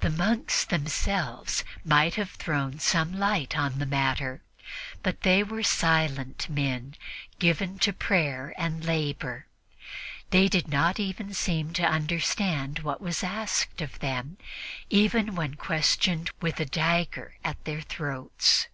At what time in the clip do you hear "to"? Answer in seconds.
7.80-7.92, 11.74-11.84